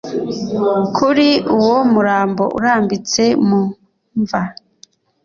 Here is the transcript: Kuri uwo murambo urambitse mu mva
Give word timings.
Kuri 0.95 1.29
uwo 1.57 1.77
murambo 1.93 2.43
urambitse 2.57 3.23
mu 3.47 3.61
mva 4.19 4.41